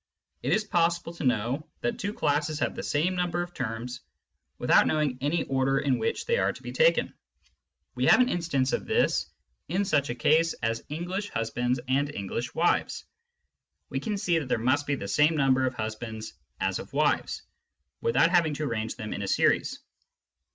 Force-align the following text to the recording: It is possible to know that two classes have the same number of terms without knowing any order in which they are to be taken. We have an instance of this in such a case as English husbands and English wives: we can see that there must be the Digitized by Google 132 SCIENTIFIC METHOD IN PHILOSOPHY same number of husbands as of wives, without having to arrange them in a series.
It 0.41 0.51
is 0.51 0.63
possible 0.63 1.13
to 1.13 1.23
know 1.23 1.69
that 1.81 1.99
two 1.99 2.11
classes 2.11 2.57
have 2.57 2.73
the 2.75 2.81
same 2.81 3.15
number 3.15 3.43
of 3.43 3.53
terms 3.53 4.01
without 4.57 4.87
knowing 4.87 5.19
any 5.21 5.43
order 5.43 5.77
in 5.77 5.99
which 5.99 6.25
they 6.25 6.39
are 6.39 6.51
to 6.51 6.63
be 6.63 6.71
taken. 6.71 7.13
We 7.93 8.07
have 8.07 8.19
an 8.19 8.27
instance 8.27 8.73
of 8.73 8.87
this 8.87 9.27
in 9.67 9.85
such 9.85 10.09
a 10.09 10.15
case 10.15 10.53
as 10.53 10.83
English 10.89 11.29
husbands 11.29 11.79
and 11.87 12.09
English 12.15 12.55
wives: 12.55 13.05
we 13.89 13.99
can 13.99 14.17
see 14.17 14.39
that 14.39 14.47
there 14.47 14.57
must 14.57 14.87
be 14.87 14.95
the 14.95 15.05
Digitized 15.05 15.17
by 15.19 15.23
Google 15.25 15.37
132 15.37 15.37
SCIENTIFIC 15.37 15.37
METHOD 15.37 15.37
IN 15.37 15.37
PHILOSOPHY 15.37 15.37
same 15.37 15.37
number 15.37 15.65
of 15.67 15.73
husbands 15.75 16.33
as 16.59 16.79
of 16.79 16.93
wives, 16.93 17.41
without 18.01 18.31
having 18.31 18.53
to 18.55 18.63
arrange 18.63 18.95
them 18.95 19.13
in 19.13 19.21
a 19.21 19.27
series. 19.27 19.81